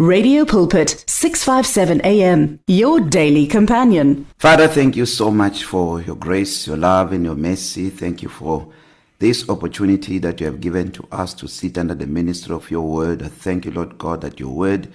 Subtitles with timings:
[0.00, 4.26] Radio Pulpit 657 AM your daily companion.
[4.38, 7.90] Father, thank you so much for your grace, your love and your mercy.
[7.90, 8.72] Thank you for
[9.20, 12.82] this opportunity that you have given to us to sit under the ministry of your
[12.82, 13.22] word.
[13.22, 14.92] I thank you, Lord God, that your word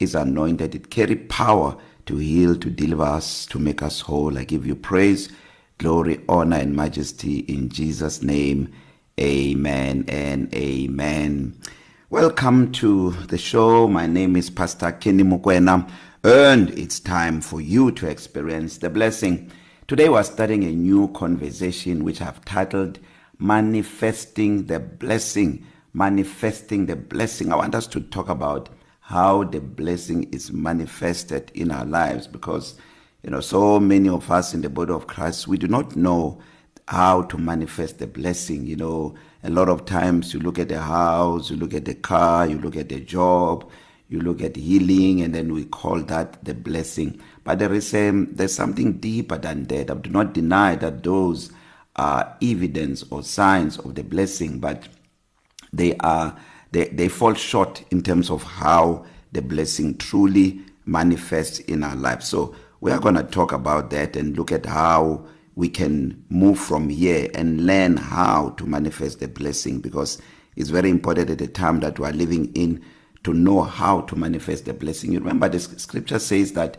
[0.00, 0.74] is anointed.
[0.74, 1.76] It carry power
[2.06, 4.38] to heal, to deliver us, to make us whole.
[4.38, 5.28] I give you praise,
[5.76, 8.72] glory, honor and majesty in Jesus name.
[9.20, 11.54] Amen and amen.
[12.10, 13.86] Welcome to the show.
[13.86, 15.86] My name is Pastor Kenny Mukwena,
[16.24, 19.52] and it's time for you to experience the blessing.
[19.86, 22.98] Today we're starting a new conversation which I've titled
[23.38, 25.66] Manifesting the Blessing.
[25.92, 27.52] Manifesting the Blessing.
[27.52, 32.76] I want us to talk about how the blessing is manifested in our lives because
[33.22, 36.40] you know so many of us in the body of Christ we do not know
[36.88, 40.80] how to manifest the blessing you know a lot of times you look at the
[40.80, 43.70] house you look at the car you look at the job
[44.08, 47.20] you look at healing and then we call that the blessing.
[47.44, 49.90] But there is a, there's something deeper than that.
[49.90, 51.52] I do not deny that those
[51.96, 54.86] are evidence or signs of the blessing but
[55.72, 56.38] they are
[56.70, 62.28] they they fall short in terms of how the blessing truly manifests in our lives
[62.28, 65.26] so we are going to talk about that and look at how
[65.58, 70.22] we can move from here and learn how to manifest the blessing because
[70.54, 72.80] it's very important at the time that we are living in
[73.24, 75.10] to know how to manifest the blessing.
[75.10, 76.76] You remember the scripture says that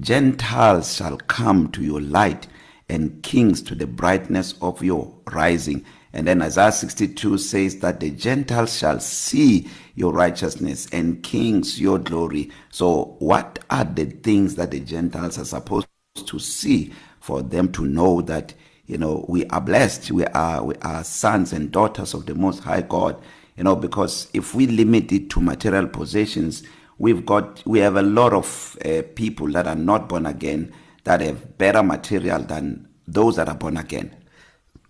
[0.00, 2.46] Gentiles shall come to your light
[2.88, 5.84] and kings to the brightness of your rising.
[6.14, 11.98] And then Isaiah 62 says that the Gentiles shall see your righteousness and kings your
[11.98, 12.50] glory.
[12.70, 17.86] So what are the things that the Gentiles are supposed to see for them to
[17.86, 18.52] know that
[18.86, 20.10] you know we are blessed.
[20.10, 23.22] We are we are sons and daughters of the most high God
[23.56, 26.62] you know because if we limit it to material possessions
[26.98, 30.72] we've got we have a lot of uh, people that are not born again
[31.04, 34.14] that have better material than those that are born again.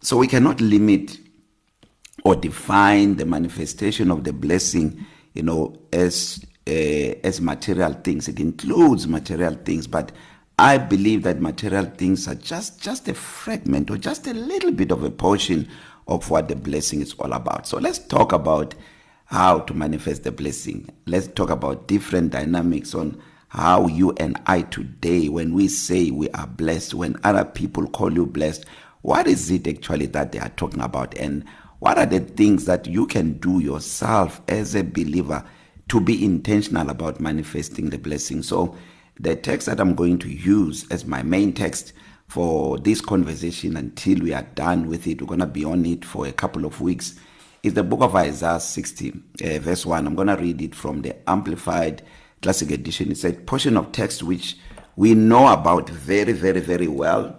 [0.00, 1.16] So we cannot limit
[2.24, 5.04] or define the manifestation of the blessing
[5.34, 6.70] you know as uh,
[7.24, 8.28] as material things.
[8.28, 10.12] It includes material things but
[10.58, 14.90] I believe that material things are just just a fragment or just a little bit
[14.90, 15.68] of a portion
[16.06, 17.66] of what the blessing is all about.
[17.66, 18.74] So let's talk about
[19.26, 20.88] how to manifest the blessing.
[21.06, 26.30] Let's talk about different dynamics on how you and I today when we say we
[26.30, 28.64] are blessed when other people call you blessed
[29.02, 31.44] what is it actually that they are talking about and
[31.80, 35.44] what are the things that you can do yourself as a believer
[35.88, 38.74] to be intentional about manifesting the blessing so
[39.20, 41.92] the text that I'm going to use as my main text
[42.26, 46.04] for this conversation until we are done with it we're going to be on it
[46.04, 47.18] for a couple of weeks
[47.62, 49.10] is the book of Isaiah 60
[49.44, 52.02] uh, verse 1 I'm going to read it from the amplified
[52.42, 53.10] classic edition.
[53.12, 54.56] It's a portion of text which
[54.96, 57.38] we know about very very very well.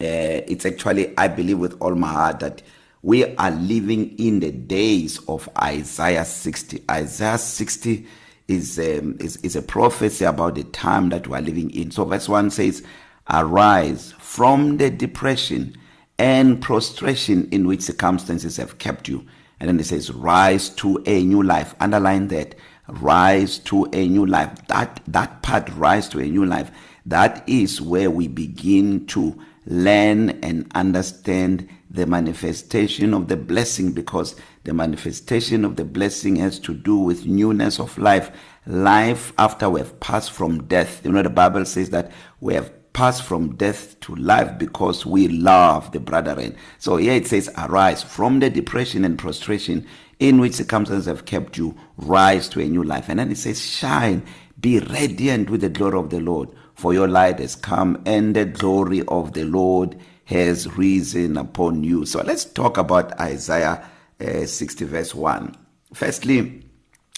[0.00, 2.62] Uh, it's actually I believe with all my heart that
[3.02, 8.06] we are living in the days of Isaiah 60 Isaiah 60
[8.48, 11.90] is um, is is a prophecy about the time that we are living in.
[11.90, 12.82] So verse 1 says,
[13.30, 15.76] "Arise from the depression
[16.18, 19.24] and prostration in which circumstances have kept you."
[19.58, 22.54] And then it says, "Rise to a new life." Underline that.
[22.88, 24.50] Rise to a new life.
[24.68, 26.70] That that part rise to a new life.
[27.04, 29.36] That is where we begin to
[29.66, 36.58] learn and understand the manifestation of the blessing because the manifestation of the blessing has
[36.58, 38.30] to do with newness of life
[38.66, 41.04] life after we have passed from death.
[41.04, 45.28] You know the bible says that we have passed from death to life because we
[45.28, 46.56] love the brethren.
[46.78, 49.86] So here it says arise from the depression and prostration
[50.18, 51.76] in which circumstances have kept you.
[51.96, 53.08] Rise to a new life.
[53.08, 54.24] And then it says shine.
[54.60, 58.44] Be radiant with the glory of the lord for your light has come and the
[58.44, 62.04] glory of the lord has risen upon you.
[62.04, 63.88] So let's talk about Isaiah
[64.20, 65.54] uh, 60 verse 1.
[65.94, 66.62] Firstly,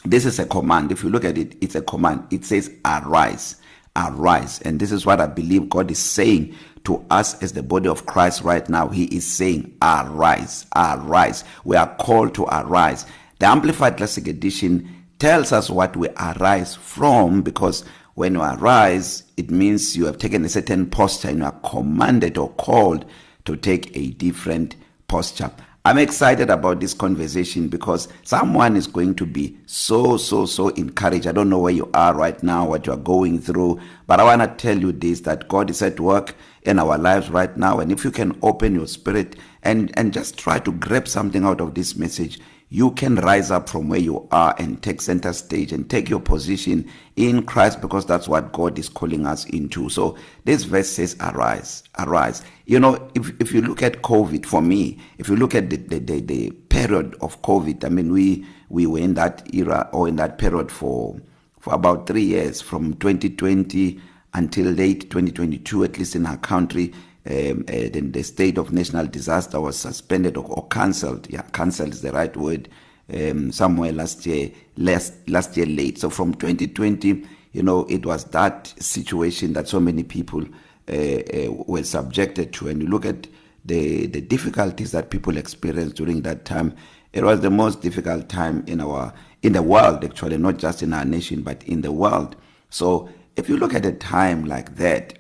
[0.05, 0.93] this is a command.
[0.93, 2.27] If you look at it, it's a command.
[2.31, 3.57] It says arise,
[3.97, 4.61] arise.
[4.63, 8.07] And this is what I believe God is saying to us as the body of
[8.07, 8.89] Christ right now.
[8.89, 11.45] He is saying arise, arise.
[11.65, 13.07] We are called to arise.
[13.41, 14.89] The Amplified Classic Edition
[15.19, 17.85] tells us what we arise from because
[18.15, 22.39] when you arise it means you have taken a certain posture and you are commanded
[22.39, 23.05] or called
[23.45, 24.77] to take a different
[25.09, 25.51] posture
[25.85, 31.27] I'm excited about this conversation because someone is going to be so so so encouraged.
[31.27, 34.25] I don't know where you are right now what you are going through but I
[34.25, 37.79] want to tell you this that God is at work in our lives right now.
[37.81, 41.61] And if you can open your spirit and and just try to grab something out
[41.61, 42.39] of this message
[42.71, 46.21] you can rise up from where you are and take center stage and take your
[46.21, 49.89] position in Christ because that's what God is calling us into.
[49.89, 52.43] So this verse says arise, arise.
[52.67, 55.77] You know, if if you look at COVID for me, if you look at the
[55.77, 60.07] the the, the period of COVID, I mean we we were in that era or
[60.07, 61.17] in that period for
[61.59, 64.01] for about 3 years from 2020
[64.35, 66.93] until late 2022 at least in our country
[67.29, 71.29] um, uh, then the state of national disaster was suspended or, or cancelled.
[71.31, 72.69] Yeah, cancelled is the right word.
[73.13, 75.99] Um, somewhere last year, last last year late.
[75.99, 80.45] So from 2020, you know, it was that situation that so many people
[80.89, 82.69] uh, uh, were subjected to.
[82.69, 83.27] And you look at
[83.65, 86.75] the the difficulties that people experienced during that time.
[87.13, 90.93] It was the most difficult time in our in the world, actually, not just in
[90.93, 92.37] our nation, but in the world.
[92.71, 95.19] So if you look at a time like that,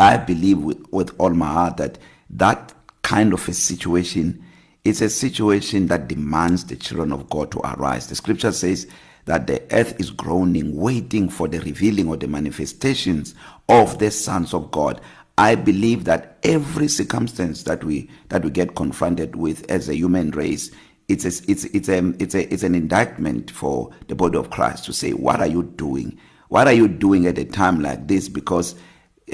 [0.00, 1.98] I believe with, with all my heart that
[2.30, 4.42] that kind of a situation
[4.84, 8.06] is a situation that demands the children of God to arise.
[8.06, 8.86] The scripture says
[9.26, 13.34] that the earth is groaning, waiting for the revealing or the manifestations
[13.68, 15.00] of the sons of God.
[15.36, 20.30] I believe that every circumstance that we that we get confronted with as a human
[20.32, 20.70] race
[21.08, 24.84] it's a, it's it's a, it's a it's an indictment for the body of Christ
[24.84, 26.18] to say what are you doing
[26.48, 28.74] what are you doing at a time like this because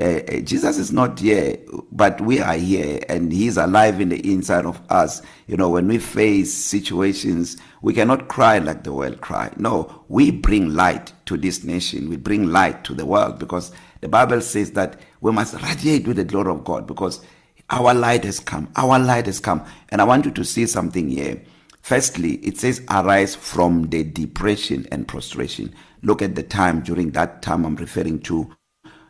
[0.00, 1.58] uh, Jesus is not here
[1.93, 5.22] but we are here and he's alive in the inside of us.
[5.46, 9.52] You know when we face situations we cannot cry like the world cry.
[9.56, 12.08] No we bring light to this nation.
[12.08, 16.16] We bring light to the world because the bible says that we must radiate with
[16.16, 17.25] the glory of God because
[17.70, 18.69] our light has come.
[18.76, 19.64] Our light has come.
[19.88, 21.43] And i want you to see something here.
[21.82, 25.75] Firstly it says arise from the depression and prostration.
[26.02, 28.50] Look at the time during that time i'm referring to.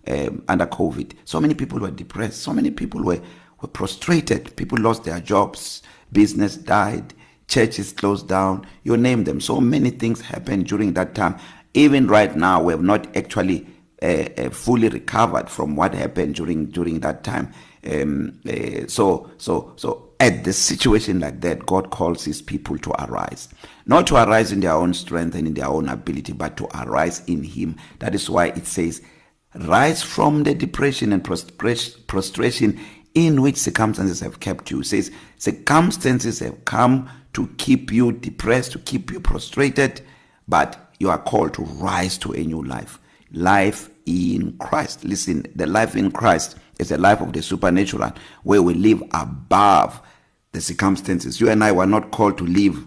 [0.08, 1.12] Um, under COVID.
[1.24, 2.42] So many people were depressed.
[2.42, 3.20] So many people were,
[3.60, 4.54] were prostrated.
[4.56, 5.82] People lost their jobs.
[6.12, 7.14] Business died.
[7.48, 8.66] Churches closed down.
[8.82, 9.40] You name them.
[9.40, 11.36] So many things happened during that time.
[11.74, 13.66] Even right now, we have not actually
[14.02, 17.52] uh, uh, fully recovered from what happened during during that time.
[17.90, 22.90] Um, uh, so so so at the situation like that, God calls His people to
[23.04, 23.48] arise,
[23.86, 27.22] not to arise in their own strength and in their own ability, but to arise
[27.26, 27.76] in Him.
[27.98, 29.02] That is why it says
[29.60, 32.80] rise from the depression and prostration
[33.14, 34.80] in which circumstances have kept you.
[34.80, 40.02] It says circumstances have come to keep you depressed, to keep you prostrated,
[40.48, 42.98] but you are called to rise to a new life.
[43.32, 45.04] Life in Christ.
[45.04, 48.12] Listen, the life in Christ is a life of the supernatural
[48.44, 50.00] where we live above
[50.52, 51.40] the circumstances.
[51.40, 52.84] You and I were not called to live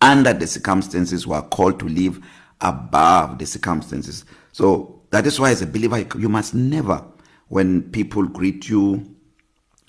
[0.00, 2.20] under the circumstances, we are called to live
[2.60, 4.24] above the circumstances.
[4.52, 7.00] So That is why as a believer you must never
[7.46, 9.14] when people greet you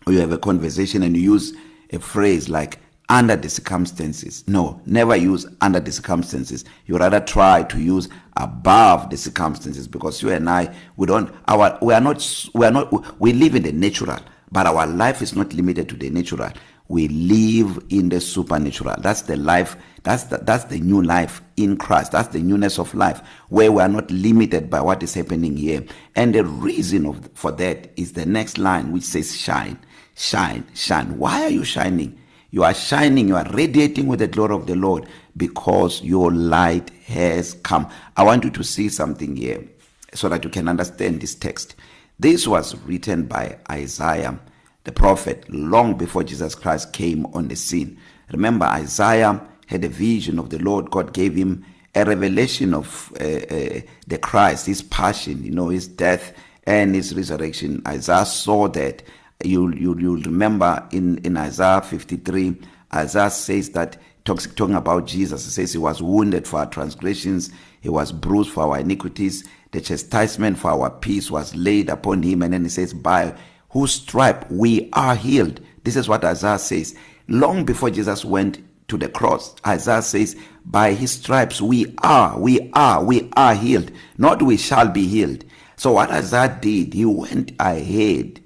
[0.06, 1.52] or you have a conversation and you use
[1.92, 2.78] a phrase like
[3.10, 4.44] under the circumstances.
[4.48, 6.64] No, never use under the circumstances.
[6.86, 8.08] You rather try to use
[8.38, 12.72] above the circumstances because you and I we don't our we are not we are
[12.72, 14.20] not we live in the natural,
[14.52, 16.52] but our life is not limited to the natural.
[16.88, 18.96] We live in the supernatural.
[19.02, 22.12] That's the life That's the, that's the new life in Christ.
[22.12, 25.84] That's the newness of life where we are not limited by what is happening here.
[26.16, 29.80] And the reason of for that is the next line which says shine,
[30.16, 31.18] shine, shine.
[31.18, 32.18] Why are you shining?
[32.52, 36.90] You are shining, you are radiating with the glory of the Lord because your light
[37.08, 37.90] has come.
[38.16, 39.68] I want you to see something here
[40.14, 41.76] so that you can understand this text.
[42.20, 44.40] This was written by Isaiah
[44.86, 48.00] the prophet long before Jesus Christ came on the scene.
[48.32, 50.90] Remember Isaiah had a vision of the Lord.
[50.92, 55.88] God gave him a revelation of uh, uh, the Christ, his passion, you know, his
[55.88, 56.34] death
[56.66, 57.82] and his resurrection.
[57.88, 59.04] Isaiah saw that.
[59.44, 62.56] You you you'll remember in in Isaiah 53,
[62.94, 65.46] Isaiah says that talks talking about Jesus.
[65.46, 67.50] It says he was wounded for our transgressions,
[67.82, 72.42] he was bruised for our iniquities, the chastisement for our peace was laid upon him
[72.44, 73.36] and then he says by
[73.76, 75.60] whose stripe we are healed.
[75.84, 76.96] This is what Isaiah says.
[77.28, 79.54] Long before Jesus went to the cross.
[79.68, 83.92] Isaiah says, by his stripes we are, we are, we are healed.
[84.18, 85.44] Not we shall be healed.
[85.76, 88.40] So what Isaiah did, he went ahead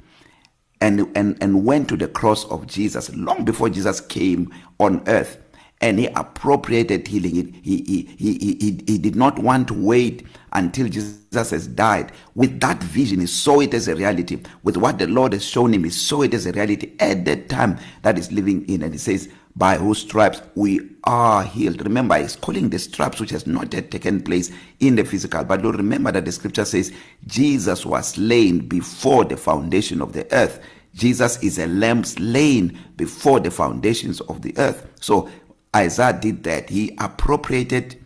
[0.81, 5.37] and, and, and went to the cross of Jesus long before Jesus came on earth.
[5.81, 7.53] And he appropriated healing.
[7.63, 12.11] He, he, he, he, he did not want to wait until Jesus has died.
[12.35, 14.41] With that vision, he saw it as a reality.
[14.63, 17.47] With what the Lord has shown him, he saw it as a reality at that
[17.47, 18.83] time that he's living in.
[18.83, 21.81] And he says, by whose stripes we are healed.
[21.81, 25.43] Remember, he's calling the stripes which has not yet taken place in the physical.
[25.43, 26.93] But do remember that the scripture says
[27.27, 30.61] Jesus was slain before the foundation of the earth.
[30.95, 34.87] Jesus is a lamb slain before the foundations of the earth.
[35.01, 35.29] So
[35.75, 36.69] Isaiah did that.
[36.69, 38.03] He appropriated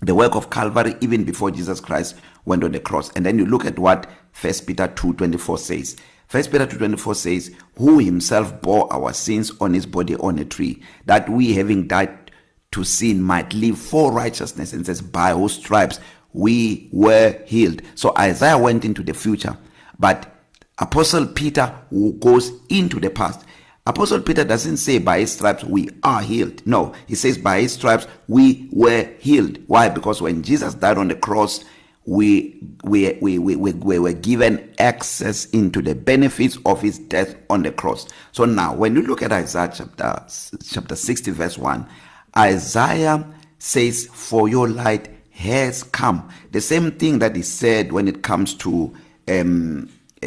[0.00, 3.10] the work of Calvary even before Jesus Christ went on the cross.
[3.12, 5.96] And then you look at what 1 Peter 2:24 says.
[6.28, 10.82] 1 Peter 2:24 says, "Who himself bore our sins on his body on a tree,
[11.06, 12.30] that we having died
[12.70, 15.98] to sin might live for righteousness." And says, "By whose stripes
[16.32, 19.56] we were healed." So Isaiah went into the future,
[19.98, 20.34] but
[20.78, 23.40] Apostle Peter who goes into the past.
[23.88, 26.64] Apostle Peter doesn't say by his stripes we are healed.
[26.66, 29.58] No, he says by his stripes we were healed.
[29.66, 29.88] Why?
[29.88, 31.64] Because when Jesus died on the cross,
[32.04, 37.34] we we we we, we, we were given access into the benefits of his death
[37.48, 38.06] on the cross.
[38.32, 40.22] So now when you look at Isaiah chapter
[40.70, 41.88] chapter 60 verse 1,
[42.36, 43.26] Isaiah
[43.58, 46.28] says for your light has come.
[46.52, 48.94] The same thing that he said when it comes to
[49.28, 49.88] um
[50.22, 50.26] uh,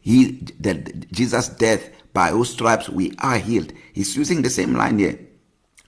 [0.00, 0.74] he the
[1.12, 3.74] Jesus death by whose stripes we are healed.
[3.92, 5.18] He's using the same line here.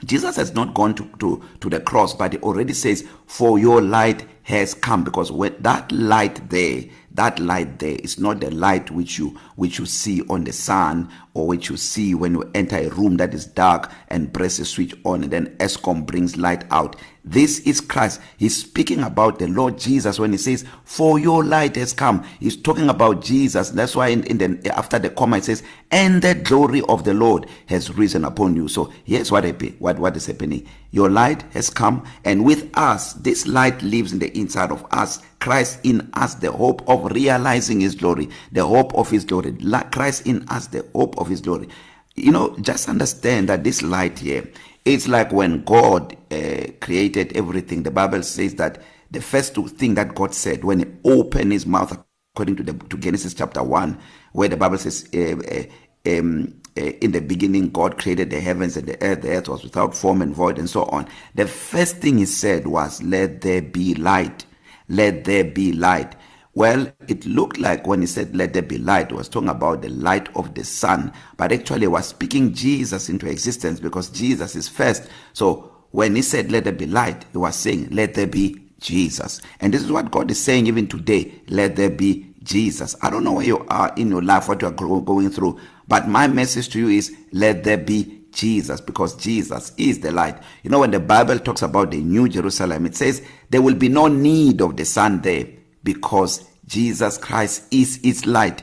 [0.04, 3.80] Jesus has not gone to, to, to the cross, but he already says, For your
[3.80, 5.04] light has come.
[5.04, 6.82] Because when that light there,
[7.12, 11.10] that light there is not the light which you which you see on the sun
[11.32, 14.66] or which you see when you enter a room that is dark and press a
[14.66, 16.94] switch on and then Eskom brings light out.
[17.30, 18.22] This is Christ.
[18.38, 22.56] He's speaking about the Lord Jesus when he says, "For your light has come." He's
[22.56, 23.68] talking about Jesus.
[23.68, 27.12] That's why in, in the after the comma it says, "And the glory of the
[27.12, 29.44] Lord has risen upon you." So here's what
[29.78, 30.66] what what is happening.
[30.90, 35.20] Your light has come, and with us, this light lives in the inside of us.
[35.38, 39.54] Christ in us, the hope of realizing His glory, the hope of His glory.
[39.92, 41.68] Christ in us, the hope of His glory.
[42.16, 44.48] You know, just understand that this light here
[44.88, 47.82] It's like when God uh, created everything.
[47.82, 51.98] The Bible says that the first thing that God said when he opened his mouth
[52.34, 53.98] according to the to Genesis chapter 1
[54.32, 58.78] where the Bible says uh, uh, um, uh, in the beginning God created the heavens
[58.78, 61.98] and the earth the earth was without form and void and so on the first
[61.98, 64.46] thing he said was let there be light
[64.88, 66.16] let there be light
[66.54, 69.90] Well, it looked like when he said let there be light, was talking about the
[69.90, 75.08] light of the sun, but actually was speaking Jesus into existence because Jesus is first.
[75.32, 79.40] So when he said let there be light, he was saying let there be Jesus.
[79.60, 82.96] And this is what God is saying even today, let there be Jesus.
[83.02, 86.08] I don't know where you are in your life what you are going through, but
[86.08, 90.38] my message to you is let there be Jesus because Jesus is the light.
[90.64, 93.88] You know when the Bible talks about the new Jerusalem, it says there will be
[93.88, 95.46] no need of the sun there
[95.88, 98.62] because Jesus Christ is its light.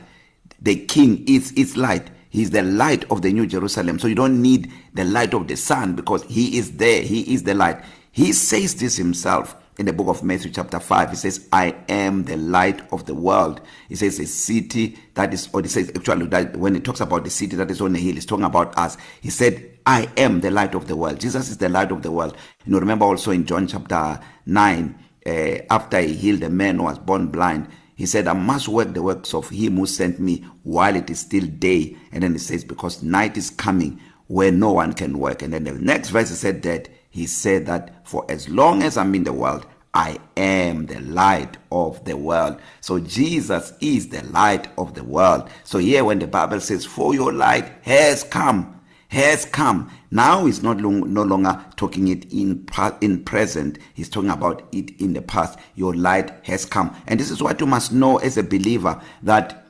[0.62, 2.08] The king is its light.
[2.30, 3.98] He's the light of the new Jerusalem.
[3.98, 7.02] So you don't need the light of the sun because he is there.
[7.02, 7.82] He is the light.
[8.12, 11.10] He says this himself in the book of Matthew chapter 5.
[11.10, 13.60] He says, I am the light of the world.
[13.88, 17.24] He says a city that is, or he says actually that when he talks about
[17.24, 18.96] the city that is on the hill, he's talking about us.
[19.20, 21.18] He said, I am the light of the world.
[21.18, 22.36] Jesus is the light of the world.
[22.64, 26.84] You know, remember also in John chapter 9, uh, after he healed a man who
[26.84, 30.44] was born blind, He said, I must work the works of him who sent me
[30.64, 31.96] while it is still day.
[32.12, 35.40] And then he says, because night is coming where no one can work.
[35.42, 38.98] And then the next verse he said that he said that for as long as
[38.98, 42.60] I'm in the world, I am the light of the world.
[42.82, 45.48] So Jesus is the light of the world.
[45.64, 48.75] So here when the Bible says, for your light has come,
[49.08, 49.90] has come.
[50.10, 52.66] Now he's not long, no longer talking it in
[53.00, 53.78] in present.
[53.94, 55.58] He's talking about it in the past.
[55.74, 56.94] Your light has come.
[57.06, 59.66] And this is what you must know as a believer that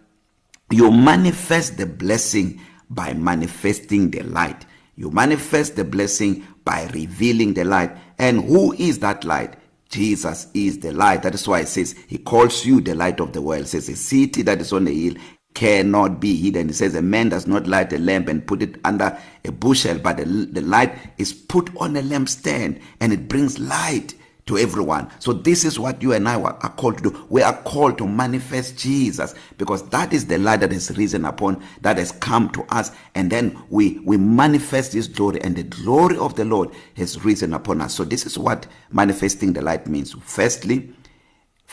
[0.71, 4.64] you manifest the blessing by manifesting the light.
[4.97, 7.97] You manifest the blessing by revealing the light.
[8.19, 9.57] And who is that light?
[9.88, 11.23] Jesus is the light.
[11.23, 13.62] That is why it says he calls you the light of the world.
[13.62, 15.14] It says a city that is on the hill
[15.56, 16.68] cannot be hidden.
[16.68, 19.98] It says a man does not light a lamp and put it under a bushel,
[19.98, 25.10] but the, the light is put on a lampstand and it brings light to everyone.
[25.18, 27.26] So this is what you and I are called to do.
[27.30, 31.64] We are called to manifest Jesus because that is the light that has risen upon,
[31.80, 32.92] that has come to us.
[33.14, 37.54] And then we, we manifest this glory and the glory of the Lord has risen
[37.54, 37.94] upon us.
[37.94, 40.14] So this is what manifesting the light means.
[40.20, 40.92] Firstly,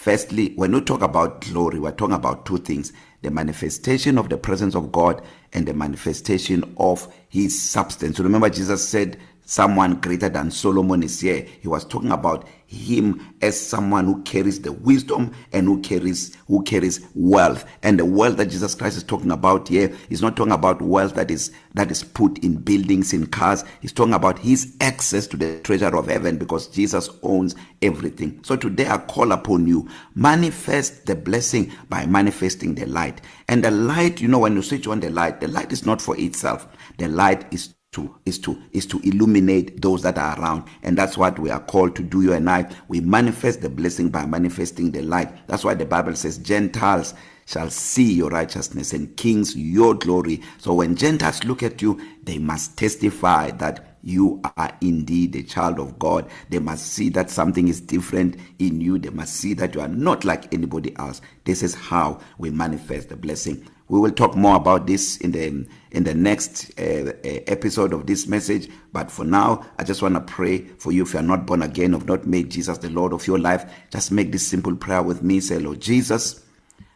[0.03, 2.91] firstly, when we talk about glory, we're talking about two things
[3.21, 5.21] the manifestation of the presence of God
[5.53, 8.17] and the manifestation of his substance.
[8.17, 11.45] So remember Jesus said someone greater than Solomon is here.
[11.61, 16.63] He was talking about him as someone who carries the wisdom and who carries who
[16.63, 17.65] carries wealth.
[17.83, 21.13] And the wealth that Jesus Christ is talking about here is not talking about wealth
[21.15, 23.63] that is that is put in buildings in cars.
[23.81, 28.39] He's talking about his access to the treasure of heaven because Jesus owns everything.
[28.43, 33.21] So today I call upon you manifest the blessing by manifesting the light.
[33.47, 36.01] And the light, you know when you switch on the light, the light is not
[36.01, 36.67] for itself.
[36.97, 40.63] The light is to is to is to illuminate those that are around.
[40.83, 42.69] And that's what we are called to do you and I.
[42.89, 45.47] We manifest the blessing by manifesting the light.
[45.47, 47.13] That's why the bible says gentiles
[47.45, 50.41] shall see your righteousness and kings your glory.
[50.59, 55.79] So when gentiles look at you they must testify that you are indeed a child
[55.79, 56.29] of God.
[56.49, 58.99] They must see that something is different in you.
[58.99, 61.21] They must see that you are not like anybody else.
[61.45, 63.65] This is how we manifest the blessing.
[63.93, 68.25] We will talk more about this in the in the next uh, episode of this
[68.25, 68.67] message.
[68.91, 71.03] But for now i just want to pray for you.
[71.03, 73.71] If you are not born again or not made Jesus the lord of your life
[73.91, 75.39] just make this simple prayer with me.
[75.41, 76.43] Say lord Jesus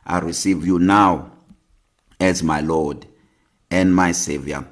[0.08, 1.32] i receive you now
[2.20, 3.06] as my lord
[3.70, 4.66] and my savior.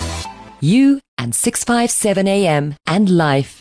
[0.61, 3.61] You and 657 AM and life,